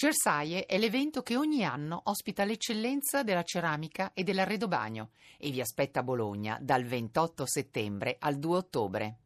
Cersaie 0.00 0.64
è 0.64 0.78
l'evento 0.78 1.20
che 1.20 1.36
ogni 1.36 1.62
anno 1.62 2.00
ospita 2.04 2.44
l'eccellenza 2.44 3.22
della 3.22 3.42
ceramica 3.42 4.12
e 4.14 4.22
dell'arredobagno 4.22 5.10
e 5.38 5.50
vi 5.50 5.60
aspetta 5.60 6.00
a 6.00 6.02
Bologna 6.02 6.56
dal 6.58 6.84
28 6.84 7.44
settembre 7.44 8.16
al 8.18 8.38
2 8.38 8.56
ottobre. 8.56 9.16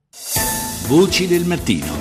Voci 0.89 1.29
del 1.29 1.45
mattino. 1.45 1.95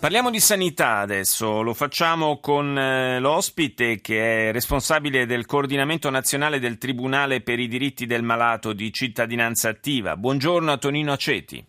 Parliamo 0.00 0.30
di 0.30 0.40
sanità 0.40 1.00
adesso, 1.00 1.60
lo 1.60 1.74
facciamo 1.74 2.40
con 2.40 2.78
eh, 2.78 3.20
l'ospite 3.20 4.00
che 4.00 4.48
è 4.48 4.52
responsabile 4.52 5.26
del 5.26 5.44
coordinamento 5.44 6.08
nazionale 6.08 6.58
del 6.58 6.78
Tribunale 6.78 7.42
per 7.42 7.58
i 7.58 7.68
diritti 7.68 8.06
del 8.06 8.22
malato 8.22 8.72
di 8.72 8.90
cittadinanza 8.94 9.68
attiva. 9.68 10.16
Buongiorno 10.16 10.72
a 10.72 10.78
Tonino 10.78 11.12
Aceti. 11.12 11.62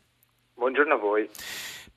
Buongiorno 0.54 0.94
a 0.94 0.98
voi. 0.98 1.30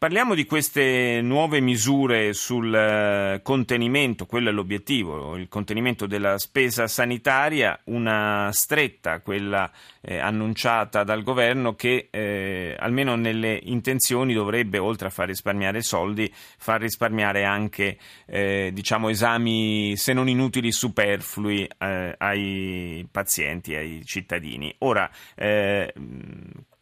Parliamo 0.04 0.34
di 0.34 0.44
queste 0.44 1.22
nuove 1.22 1.60
misure 1.60 2.34
sul 2.34 2.74
eh, 2.74 3.40
contenimento, 3.42 4.26
quello 4.26 4.50
è 4.50 4.52
l'obiettivo, 4.52 5.34
il 5.34 5.48
contenimento 5.48 6.04
della 6.04 6.36
spesa 6.36 6.86
sanitaria, 6.86 7.80
una 7.84 8.50
stretta, 8.52 9.20
quella 9.20 9.70
eh, 10.02 10.18
annunciata 10.18 11.04
dal 11.04 11.22
governo 11.22 11.74
che 11.74 12.08
eh, 12.10 12.76
almeno 12.78 13.14
nelle 13.16 13.58
intenzioni 13.62 14.34
dovrebbe, 14.34 14.76
oltre 14.76 15.06
a 15.06 15.10
far 15.10 15.28
risparmiare 15.28 15.80
soldi, 15.80 16.30
far 16.34 16.82
risparmiare 16.82 17.44
anche 17.44 17.96
eh, 18.26 18.72
diciamo, 18.74 19.08
esami 19.08 19.96
se 19.96 20.12
non 20.12 20.28
inutili 20.28 20.70
superflui 20.70 21.66
eh, 21.78 22.14
ai 22.18 23.08
pazienti, 23.10 23.74
ai 23.74 24.04
cittadini. 24.04 24.74
Ora, 24.80 25.10
eh, 25.34 25.90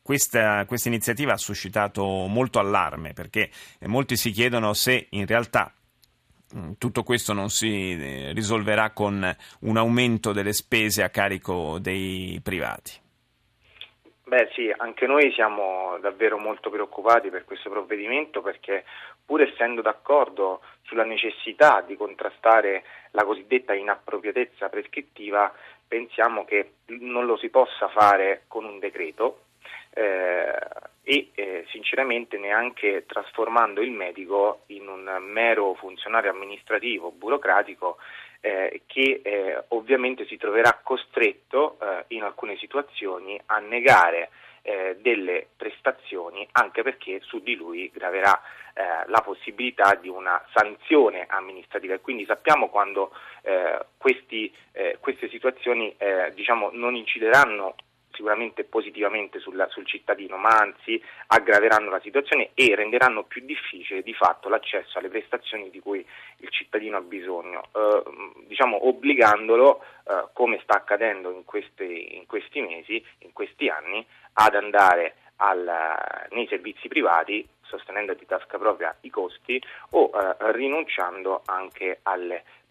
questa, 0.03 0.65
questa 0.67 0.89
iniziativa 0.89 1.33
ha 1.33 1.39
suscitato 1.39 2.05
molto 2.05 2.59
allarme 2.59 3.13
perché 3.13 3.51
molti 3.87 4.17
si 4.17 4.31
chiedono 4.31 4.75
se 4.75 5.07
in 5.11 5.27
realtà 5.27 5.73
mm, 6.57 6.73
tutto 6.79 7.03
questo 7.03 7.33
non 7.33 7.49
si 7.49 7.93
eh, 7.93 8.33
risolverà 8.33 8.91
con 8.91 9.35
un 9.61 9.77
aumento 9.77 10.33
delle 10.33 10.53
spese 10.53 11.03
a 11.03 11.09
carico 11.09 11.79
dei 11.79 12.41
privati. 12.43 13.01
Beh 14.25 14.49
sì, 14.55 14.73
anche 14.75 15.07
noi 15.07 15.31
siamo 15.33 15.99
davvero 16.01 16.39
molto 16.39 16.71
preoccupati 16.71 17.29
per 17.29 17.45
questo 17.45 17.69
provvedimento 17.69 18.41
perché 18.41 18.85
pur 19.25 19.43
essendo 19.43 19.83
d'accordo 19.83 20.63
sulla 20.83 21.05
necessità 21.05 21.83
di 21.87 21.97
contrastare 21.97 22.83
la 23.11 23.25
cosiddetta 23.25 23.75
inappropriatezza 23.75 24.69
prescrittiva, 24.71 25.53
pensiamo 25.87 26.47
che 26.47 26.77
non 27.01 27.27
lo 27.27 27.37
si 27.37 27.51
possa 27.51 27.89
fare 27.89 28.45
con 28.49 28.65
un 28.65 28.79
decreto 28.79 29.41
eh, 29.95 30.59
e 31.05 31.31
eh, 31.35 31.67
sinceramente 31.71 32.39
neanche 32.39 33.05
trasformando 33.07 33.81
il 33.81 33.91
medico 33.91 34.63
in 34.67 34.87
un 34.89 35.19
mero 35.21 35.75
funzionario 35.75 36.31
amministrativo, 36.31 37.11
burocratico, 37.11 37.99
eh, 38.41 38.83
che 38.87 39.21
eh, 39.23 39.65
ovviamente 39.69 40.27
si 40.27 40.37
troverà 40.37 40.81
costretto 40.83 41.79
eh, 41.81 42.05
in 42.09 42.23
alcune 42.23 42.57
situazioni 42.57 43.41
a 43.47 43.59
negare 43.59 44.31
eh, 44.63 44.97
delle 45.01 45.49
prestazioni 45.57 46.47
anche 46.53 46.83
perché 46.83 47.21
su 47.23 47.41
di 47.41 47.57
lui 47.57 47.91
graverà 47.93 48.41
eh, 48.75 48.83
la 49.07 49.21
possibilità 49.21 49.97
di 50.01 50.09
una 50.09 50.45
sanzione 50.55 51.27
amministrativa. 51.29 51.95
E 51.95 52.01
quindi 52.01 52.25
sappiamo 52.25 52.69
quando 52.69 53.13
eh, 53.43 53.79
questi, 53.97 54.53
queste 55.01 55.29
situazioni 55.29 55.95
diciamo, 56.35 56.71
non 56.73 56.95
incideranno 56.95 57.75
sicuramente 58.13 58.65
positivamente 58.65 59.39
sul, 59.41 59.67
sul, 59.71 59.87
cittadino, 59.87 60.37
ma 60.37 60.51
anzi 60.51 61.03
aggraveranno 61.29 61.91
la 61.91 62.01
situazione 62.01 62.51
e 62.55 62.75
renderanno 62.75 63.25
più 63.25 63.45
difficile 63.45 64.03
di 64.03 64.15
fatto 64.15 64.49
l'accesso 64.49 64.99
alle 64.99 65.09
prestazioni 65.09 65.71
di 65.71 65.81
cui 65.81 66.05
il 66.39 66.49
cittadino 66.51 66.97
ha 66.97 67.01
bisogno, 67.01 67.69
eh, 67.75 68.03
diciamo 68.47 68.87
obbligandolo, 68.87 69.83
eh, 70.05 70.29
come 70.33 70.61
sta 70.63 70.77
accadendo 70.77 71.31
in 71.31 71.45
questi, 71.45 72.17
in 72.17 72.27
questi, 72.27 72.61
mesi, 72.61 73.05
in 73.19 73.33
questi 73.33 73.69
anni, 73.69 74.05
ad 74.35 74.55
andare 74.55 75.17
al, 75.37 76.29
nei 76.31 76.47
servizi 76.49 76.89
privati 76.89 77.47
sostenendo 77.73 78.13
di 78.13 78.27
tasca 78.27 78.59
propria 78.59 78.95
i 79.01 79.11
costi 79.11 79.61
o 79.91 80.11
eh, 80.13 80.53
rinunciando 80.53 81.43
anche 81.47 82.01
alle 82.03 82.45
prestazioni 82.45 82.62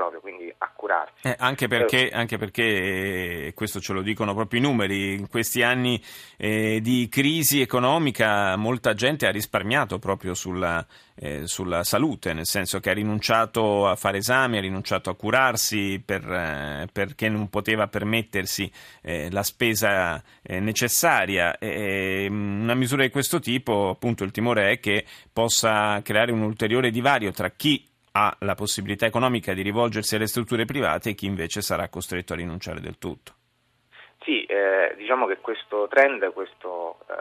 proprio, 0.00 0.20
quindi 0.20 0.52
a 0.56 0.70
curarsi. 0.74 1.26
Eh, 1.26 1.36
anche, 1.38 1.68
perché, 1.68 2.08
anche 2.10 2.38
perché, 2.38 3.46
eh, 3.46 3.52
questo 3.54 3.80
ce 3.80 3.92
lo 3.92 4.02
dicono 4.02 4.34
proprio 4.34 4.60
i 4.60 4.62
numeri, 4.62 5.14
in 5.14 5.28
questi 5.28 5.62
anni 5.62 6.02
eh, 6.36 6.80
di 6.80 7.08
crisi 7.10 7.60
economica 7.60 8.56
molta 8.56 8.94
gente 8.94 9.26
ha 9.26 9.30
risparmiato 9.30 9.98
proprio 9.98 10.34
sulla, 10.34 10.84
eh, 11.16 11.46
sulla, 11.46 11.84
salute, 11.84 12.32
nel 12.32 12.46
senso 12.46 12.80
che 12.80 12.90
ha 12.90 12.94
rinunciato 12.94 13.86
a 13.86 13.94
fare 13.94 14.18
esami, 14.18 14.58
ha 14.58 14.62
rinunciato 14.62 15.10
a 15.10 15.14
curarsi 15.14 16.02
per, 16.04 16.24
eh, 16.24 16.88
perché 16.90 17.28
non 17.28 17.48
poteva 17.48 17.86
permettersi 17.88 18.70
eh, 19.02 19.30
la 19.30 19.42
spesa 19.42 20.22
necessaria. 20.42 21.56
una 21.60 22.74
misura 22.74 23.02
di 23.02 23.10
questo 23.10 23.38
tipo, 23.38 23.90
appunto, 23.90 24.24
il 24.24 24.30
timore 24.30 24.72
è 24.72 24.80
che 24.80 25.04
possa 25.32 26.00
creare 26.02 26.32
un 26.32 26.42
ulteriore 26.42 26.90
divario 26.90 27.30
tra 27.30 27.50
chi 27.50 27.89
ha 28.12 28.36
la 28.40 28.54
possibilità 28.54 29.06
economica 29.06 29.52
di 29.52 29.62
rivolgersi 29.62 30.16
alle 30.16 30.26
strutture 30.26 30.64
private 30.64 31.10
e 31.10 31.14
chi 31.14 31.26
invece 31.26 31.60
sarà 31.60 31.88
costretto 31.88 32.32
a 32.32 32.36
rinunciare 32.36 32.80
del 32.80 32.98
tutto. 32.98 33.34
Sì, 34.22 34.44
eh, 34.44 34.94
diciamo 34.96 35.26
che 35.26 35.38
questo 35.38 35.88
trend, 35.88 36.32
questo 36.32 36.98
eh, 37.08 37.14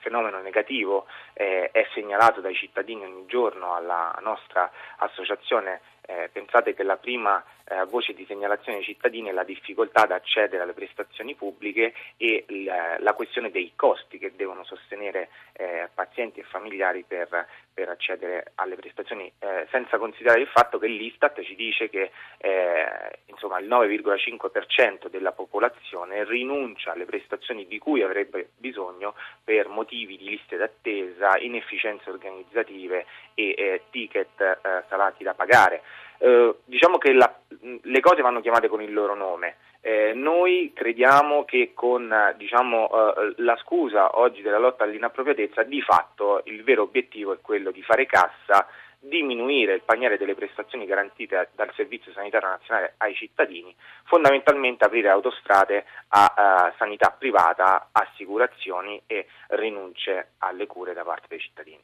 fenomeno 0.00 0.40
negativo 0.40 1.06
eh, 1.32 1.70
è 1.70 1.86
segnalato 1.94 2.40
dai 2.40 2.54
cittadini 2.54 3.04
ogni 3.04 3.26
giorno 3.26 3.74
alla 3.74 4.18
nostra 4.22 4.70
associazione 4.98 5.80
eh, 6.02 6.28
pensate 6.32 6.74
che 6.74 6.82
la 6.82 6.96
prima 6.96 7.42
eh, 7.72 7.84
voce 7.86 8.12
di 8.12 8.24
segnalazione 8.26 8.78
ai 8.78 8.84
cittadini 8.84 9.32
la 9.32 9.44
difficoltà 9.44 10.02
ad 10.02 10.12
accedere 10.12 10.62
alle 10.62 10.74
prestazioni 10.74 11.34
pubbliche 11.34 11.94
e 12.16 12.44
l- 12.48 13.02
la 13.02 13.14
questione 13.14 13.50
dei 13.50 13.72
costi 13.74 14.18
che 14.18 14.32
devono 14.36 14.64
sostenere 14.64 15.30
eh, 15.54 15.88
pazienti 15.94 16.40
e 16.40 16.44
familiari 16.44 17.04
per, 17.06 17.46
per 17.72 17.88
accedere 17.88 18.52
alle 18.56 18.76
prestazioni, 18.76 19.32
eh, 19.38 19.66
senza 19.70 19.98
considerare 19.98 20.40
il 20.40 20.48
fatto 20.48 20.78
che 20.78 20.86
l'Istat 20.86 21.40
ci 21.42 21.54
dice 21.54 21.88
che 21.88 22.10
eh, 22.38 23.18
insomma, 23.26 23.58
il 23.58 23.68
9,5% 23.68 25.08
della 25.08 25.32
popolazione 25.32 26.24
rinuncia 26.24 26.92
alle 26.92 27.06
prestazioni 27.06 27.66
di 27.66 27.78
cui 27.78 28.02
avrebbe 28.02 28.50
bisogno 28.56 29.14
per 29.42 29.68
motivi 29.68 30.16
di 30.16 30.28
liste 30.28 30.56
d'attesa, 30.56 31.38
inefficienze 31.38 32.10
organizzative 32.10 33.06
e 33.34 33.54
eh, 33.56 33.82
ticket 33.90 34.60
salati 34.88 35.24
da 35.24 35.34
pagare. 35.34 35.82
Eh, 36.22 36.54
diciamo 36.66 36.98
che 36.98 37.12
la, 37.12 37.34
le 37.82 38.00
cose 38.00 38.22
vanno 38.22 38.40
chiamate 38.40 38.68
con 38.68 38.82
il 38.82 38.92
loro 38.92 39.14
nome. 39.14 39.56
Eh, 39.80 40.12
noi 40.14 40.72
crediamo 40.74 41.44
che 41.44 41.72
con 41.74 42.12
diciamo, 42.36 42.88
eh, 42.88 43.34
la 43.38 43.56
scusa 43.56 44.18
oggi 44.18 44.42
della 44.42 44.58
lotta 44.58 44.84
all'inappropriatezza, 44.84 45.62
di 45.62 45.80
fatto 45.80 46.42
il 46.44 46.62
vero 46.62 46.82
obiettivo 46.82 47.32
è 47.32 47.38
quello 47.40 47.70
di 47.70 47.82
fare 47.82 48.06
cassa 48.06 48.66
diminuire 49.04 49.74
il 49.74 49.82
paniere 49.82 50.16
delle 50.16 50.36
prestazioni 50.36 50.86
garantite 50.86 51.50
dal 51.56 51.72
Servizio 51.74 52.12
Sanitario 52.12 52.48
Nazionale 52.48 52.94
ai 52.98 53.14
cittadini, 53.14 53.74
fondamentalmente 54.04 54.84
aprire 54.84 55.08
autostrade 55.08 55.84
a, 56.08 56.34
a 56.36 56.74
sanità 56.78 57.10
privata, 57.10 57.88
assicurazioni 57.90 59.02
e 59.06 59.26
rinunce 59.48 60.34
alle 60.38 60.68
cure 60.68 60.92
da 60.92 61.02
parte 61.02 61.26
dei 61.28 61.40
cittadini. 61.40 61.82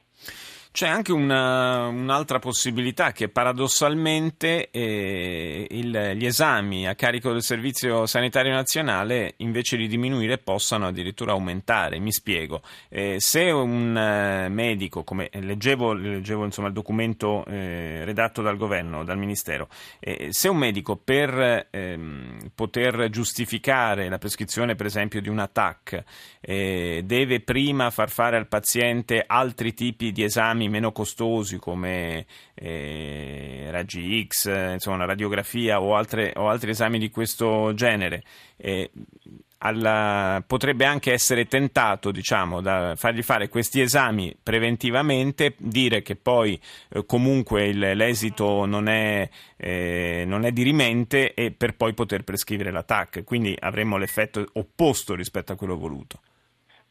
C'è 0.70 0.86
anche 0.86 1.12
una, 1.12 1.86
un'altra 1.86 2.38
possibilità 2.38 3.12
che 3.12 3.28
paradossalmente 3.28 4.70
eh, 4.70 5.66
il, 5.70 6.12
gli 6.14 6.26
esami 6.26 6.86
a 6.86 6.94
carico 6.94 7.32
del 7.32 7.42
Servizio 7.42 8.06
Sanitario 8.06 8.52
Nazionale 8.52 9.34
invece 9.38 9.76
di 9.76 9.88
diminuire 9.88 10.38
possano 10.38 10.86
addirittura 10.86 11.32
aumentare. 11.32 11.98
Mi 11.98 12.12
spiego. 12.12 12.62
Eh, 12.88 13.16
se 13.18 13.50
un 13.50 13.96
eh, 13.96 14.48
medico, 14.48 15.04
come 15.04 15.30
leggevo, 15.32 15.92
leggevo 15.94 16.44
insomma, 16.44 16.68
il 16.68 16.74
documento 16.74 17.44
eh, 17.46 18.04
redatto 18.04 18.42
dal 18.42 18.56
governo, 18.56 19.04
dal 19.04 19.18
Ministero, 19.18 19.68
eh, 19.98 20.28
se 20.30 20.48
un 20.48 20.58
medico 20.58 20.96
per 20.96 21.68
ehm, 21.70 22.50
poter 22.54 23.08
giustificare 23.10 24.08
la 24.08 24.18
prescrizione 24.18 24.74
per 24.74 24.86
esempio 24.86 25.20
di 25.20 25.28
un 25.28 25.48
TAC 25.50 26.04
eh, 26.40 27.02
deve 27.04 27.40
prima 27.40 27.90
far 27.90 28.10
fare 28.10 28.36
al 28.36 28.48
paziente 28.48 29.24
altri 29.26 29.74
tipi 29.74 30.12
di 30.12 30.22
esami 30.22 30.57
meno 30.66 30.90
costosi 30.90 31.58
come 31.58 32.26
eh, 32.54 33.68
raggi 33.70 34.26
X, 34.26 34.72
insomma, 34.72 35.04
radiografia 35.04 35.80
o, 35.80 35.94
altre, 35.94 36.32
o, 36.34 36.48
altri 36.48 36.70
esami 36.70 36.98
di 36.98 37.10
questo 37.10 37.72
genere, 37.74 38.24
eh, 38.56 38.90
alla, 39.58 40.42
potrebbe 40.46 40.84
anche 40.84 41.12
essere 41.12 41.46
tentato 41.46 42.10
diciamo, 42.10 42.60
da 42.60 42.94
fargli 42.96 43.22
fare 43.22 43.48
questi 43.48 43.80
esami 43.80 44.36
preventivamente, 44.42 45.54
dire 45.58 46.02
che 46.02 46.16
poi 46.16 46.60
eh, 46.90 47.04
comunque 47.06 47.66
il, 47.66 47.78
l'esito 47.78 48.64
non 48.66 48.88
è, 48.88 49.28
eh, 49.56 50.24
non 50.26 50.44
è 50.44 50.52
dirimente 50.52 51.34
e 51.34 51.50
per 51.50 51.76
poi 51.76 51.94
poter 51.94 52.24
prescrivere 52.24 52.70
la 52.70 52.82
TAC, 52.82 53.24
quindi 53.24 53.56
avremmo 53.58 53.96
l'effetto 53.96 54.46
opposto 54.54 55.14
rispetto 55.14 55.52
a 55.52 55.56
quello 55.56 55.76
voluto. 55.76 56.20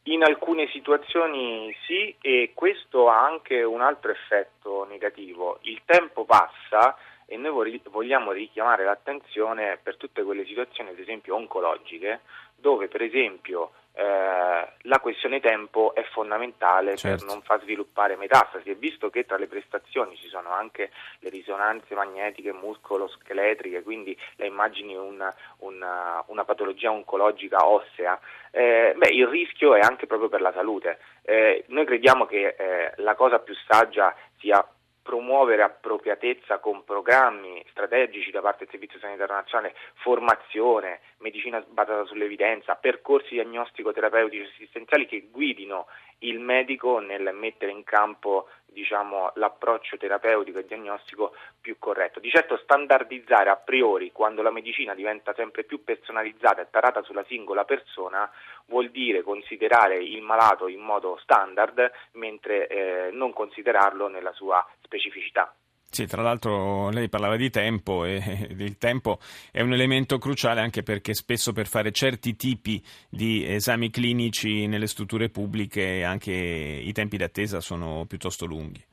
In 0.10 0.24
alcune 0.24 0.70
situazioni 0.70 1.76
sì 1.86 2.16
e 2.22 2.52
questo 2.54 3.10
ha 3.10 3.26
anche 3.26 3.62
un 3.64 3.82
altro 3.82 4.12
effetto 4.12 4.86
negativo. 4.86 5.60
Il 5.64 5.82
tempo 5.84 6.24
passa 6.24 6.96
e 7.26 7.36
noi 7.36 7.82
vogliamo 7.90 8.32
richiamare 8.32 8.86
l'attenzione 8.86 9.78
per 9.84 9.98
tutte 9.98 10.24
quelle 10.24 10.46
situazioni, 10.46 10.92
ad 10.92 11.00
esempio 11.00 11.36
oncologiche, 11.36 12.22
dove 12.56 12.88
per 12.88 13.02
esempio 13.02 13.72
eh, 13.98 14.68
la 14.82 15.00
questione 15.00 15.40
tempo 15.40 15.96
è 15.96 16.04
fondamentale 16.12 16.96
certo. 16.96 17.26
per 17.26 17.34
non 17.34 17.42
far 17.42 17.62
sviluppare 17.62 18.16
metastasi 18.16 18.70
e 18.70 18.76
visto 18.76 19.10
che 19.10 19.26
tra 19.26 19.38
le 19.38 19.48
prestazioni 19.48 20.16
ci 20.18 20.28
sono 20.28 20.52
anche 20.52 20.92
le 21.20 21.30
risonanze 21.30 21.96
magnetiche 21.96 22.54
muscolo-scheletriche, 22.54 23.82
quindi 23.82 24.16
le 24.36 24.46
immagini 24.46 24.96
una, 24.96 25.34
una, 25.60 26.24
una 26.28 26.46
patologia 26.46 26.92
oncologica 26.92 27.68
ossea, 27.68 28.20
eh, 28.52 28.94
beh, 28.96 29.10
il 29.10 29.26
rischio 29.26 29.74
è 29.74 29.80
anche 29.80 30.06
proprio 30.06 30.30
per 30.30 30.42
la 30.42 30.52
salute. 30.54 31.00
Eh, 31.24 31.66
noi 31.70 31.86
crediamo 31.86 32.28
che 32.28 32.56
eh, 32.56 32.94
la 32.98 33.16
cosa 33.16 33.40
più 33.40 33.56
saggia 33.68 34.16
sia 34.38 34.64
promuovere 35.08 35.64
appropriatezza 35.64 36.60
con 36.60 36.84
programmi 36.84 37.64
strategici 37.70 38.30
da 38.30 38.42
parte 38.42 38.66
del 38.66 38.72
Servizio 38.72 39.00
Sanitario 39.00 39.36
Nazionale, 39.36 39.74
formazione, 40.04 41.00
medicina 41.20 41.64
basata 41.66 42.04
sull'evidenza, 42.04 42.76
percorsi 42.76 43.36
diagnostico-terapeutici 43.36 44.52
assistenziali 44.54 45.06
che 45.08 45.30
guidino 45.32 45.88
il 46.20 46.42
medico 46.42 47.00
nel 47.00 47.34
mettere 47.34 47.72
in 47.72 47.86
campo 47.86 48.50
diciamo, 48.78 49.32
l'approccio 49.36 49.98
terapeutico 49.98 50.60
e 50.60 50.66
diagnostico 50.66 51.34
più 51.60 51.78
corretto. 51.80 52.20
Di 52.20 52.30
certo 52.30 52.58
standardizzare 52.58 53.50
a 53.50 53.56
priori 53.56 54.12
quando 54.12 54.44
la 54.44 54.52
medicina 54.52 54.94
diventa 54.94 55.34
sempre 55.34 55.64
più 55.64 55.84
personalizzata 55.84 56.62
e 56.62 56.68
tarata 56.70 57.02
sulla 57.02 57.26
singola 57.28 57.66
persona 57.66 58.30
vuol 58.68 58.90
dire 58.90 59.24
considerare 59.24 59.98
il 59.98 60.22
malato 60.22 60.68
in 60.68 60.82
modo 60.82 61.18
standard 61.24 61.92
mentre 62.14 62.68
eh, 62.68 63.10
non 63.12 63.34
considerarlo 63.34 64.08
nella 64.08 64.32
sua 64.34 64.64
specificità. 64.82 65.52
Sì, 65.90 66.06
tra 66.06 66.22
l'altro 66.22 66.90
lei 66.90 67.10
parlava 67.10 67.38
di 67.38 67.50
tempo 67.50 68.04
e 68.04 68.22
il 68.58 68.78
tempo 68.78 69.20
è 69.52 69.62
un 69.62 69.74
elemento 69.74 70.18
cruciale 70.18 70.62
anche 70.62 70.84
perché 70.84 71.14
spesso 71.14 71.54
per 71.54 71.66
fare 71.66 71.92
certi 71.92 72.36
tipi 72.36 72.84
di 73.10 73.46
esami 73.48 73.90
clinici 73.90 74.68
nelle 74.68 74.88
strutture 74.88 75.30
pubbliche 75.30 76.04
anche 76.04 76.34
i 76.34 76.92
tempi 76.92 77.18
d'attesa 77.18 77.62
sono 77.62 78.06
piuttosto 78.06 78.46
lunghi. 78.46 78.84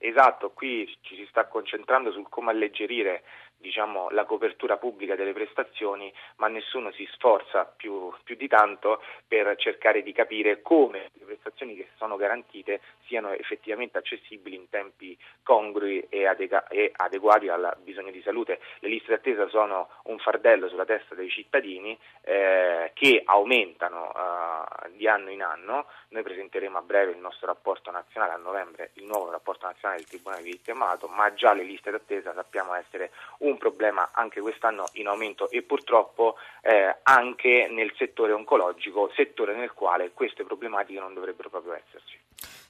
Esatto, 0.00 0.50
qui 0.50 0.86
ci 1.00 1.16
si 1.16 1.26
sta 1.28 1.46
concentrando 1.48 2.12
sul 2.12 2.28
come 2.28 2.52
alleggerire 2.52 3.24
diciamo, 3.58 4.08
la 4.10 4.24
copertura 4.24 4.76
pubblica 4.76 5.16
delle 5.16 5.32
prestazioni, 5.32 6.12
ma 6.36 6.46
nessuno 6.46 6.92
si 6.92 7.06
sforza 7.12 7.64
più, 7.64 8.12
più, 8.22 8.36
di 8.36 8.46
tanto 8.46 9.02
per 9.26 9.54
cercare 9.56 10.02
di 10.02 10.12
capire 10.12 10.62
come 10.62 11.10
prestazioni 11.38 11.76
che 11.76 11.88
sono 11.96 12.16
garantite 12.16 12.80
siano 13.06 13.30
effettivamente 13.32 13.96
accessibili 13.98 14.56
in 14.56 14.68
tempi 14.68 15.16
congrui 15.42 16.06
e, 16.10 16.26
adega- 16.26 16.68
e 16.68 16.92
adeguati 16.94 17.48
al 17.48 17.76
bisogno 17.82 18.10
di 18.10 18.20
salute. 18.22 18.60
Le 18.80 18.88
liste 18.88 19.12
d'attesa 19.12 19.48
sono 19.48 19.88
un 20.04 20.18
fardello 20.18 20.68
sulla 20.68 20.84
testa 20.84 21.14
dei 21.14 21.30
cittadini 21.30 21.98
eh, 22.22 22.90
che 22.92 23.22
aumentano 23.24 24.12
eh, 24.12 24.90
di 24.90 25.08
anno 25.08 25.30
in 25.30 25.42
anno. 25.42 25.86
Noi 26.08 26.22
presenteremo 26.22 26.78
a 26.78 26.82
breve 26.82 27.12
il 27.12 27.18
nostro 27.18 27.46
rapporto 27.46 27.90
nazionale 27.90 28.32
a 28.32 28.36
novembre, 28.36 28.90
il 28.94 29.04
nuovo 29.04 29.30
rapporto 29.30 29.66
nazionale 29.66 30.00
del 30.00 30.08
Tribunale 30.08 30.42
di 30.42 30.50
diritto 30.50 30.74
malato, 30.74 31.06
ma 31.08 31.32
già 31.34 31.52
le 31.52 31.62
liste 31.62 31.90
d'attesa 31.90 32.34
sappiamo 32.34 32.74
essere 32.74 33.10
un 33.38 33.56
problema 33.56 34.10
anche 34.12 34.40
quest'anno 34.40 34.84
in 34.94 35.06
aumento 35.06 35.48
e 35.50 35.62
purtroppo 35.62 36.36
eh, 36.62 36.96
anche 37.02 37.68
nel 37.70 37.92
settore 37.96 38.32
oncologico, 38.32 39.10
settore 39.14 39.54
nel 39.54 39.72
quale 39.72 40.12
queste 40.12 40.44
problematiche 40.44 40.98
non 40.98 41.14
dovrebbero 41.28 41.50
proprio 41.50 41.74
esserci. 41.74 42.16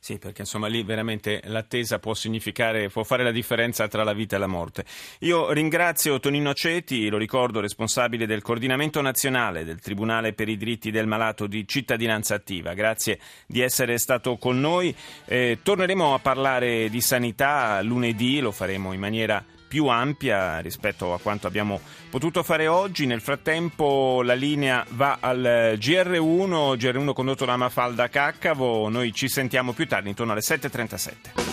Sì, 0.00 0.18
perché 0.18 0.42
insomma 0.42 0.68
lì 0.68 0.82
veramente 0.82 1.42
l'attesa 1.44 1.98
può 1.98 2.14
significare, 2.14 2.88
può 2.88 3.02
fare 3.02 3.24
la 3.24 3.32
differenza 3.32 3.88
tra 3.88 4.04
la 4.04 4.14
vita 4.14 4.36
e 4.36 4.38
la 4.38 4.46
morte. 4.46 4.84
Io 5.20 5.50
ringrazio 5.52 6.18
Tonino 6.20 6.54
Ceti, 6.54 7.08
lo 7.08 7.18
ricordo, 7.18 7.60
responsabile 7.60 8.26
del 8.26 8.40
coordinamento 8.40 9.00
nazionale 9.02 9.64
del 9.64 9.80
Tribunale 9.80 10.32
per 10.32 10.48
i 10.48 10.56
diritti 10.56 10.90
del 10.90 11.06
malato 11.06 11.46
di 11.46 11.66
cittadinanza 11.66 12.34
attiva. 12.34 12.74
Grazie 12.74 13.18
di 13.46 13.60
essere 13.60 13.98
stato 13.98 14.36
con 14.36 14.58
noi. 14.58 14.94
Eh, 15.26 15.58
torneremo 15.62 16.14
a 16.14 16.18
parlare 16.20 16.88
di 16.88 17.00
sanità 17.00 17.82
lunedì, 17.82 18.40
lo 18.40 18.52
faremo 18.52 18.92
in 18.92 19.00
maniera 19.00 19.44
più 19.68 19.86
ampia 19.86 20.58
rispetto 20.58 21.12
a 21.12 21.20
quanto 21.20 21.46
abbiamo 21.46 21.80
potuto 22.10 22.42
fare 22.42 22.66
oggi. 22.66 23.06
Nel 23.06 23.20
frattempo 23.20 24.22
la 24.22 24.34
linea 24.34 24.84
va 24.90 25.18
al 25.20 25.76
GR1, 25.78 26.74
GR1 26.76 27.12
condotto 27.12 27.44
da 27.44 27.56
Mafalda 27.56 28.08
Caccavo. 28.08 28.88
Noi 28.88 29.12
ci 29.12 29.28
sentiamo 29.28 29.72
più 29.72 29.86
tardi, 29.86 30.08
intorno 30.08 30.32
alle 30.32 30.40
7.37. 30.40 31.47